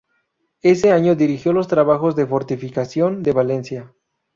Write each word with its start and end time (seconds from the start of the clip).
Ese 0.63 0.91
año 0.91 1.13
dirigió 1.13 1.53
los 1.53 1.67
trabajos 1.67 2.15
de 2.15 2.25
fortificación 2.25 3.21
de 3.21 3.33
Valencia. 3.33 3.93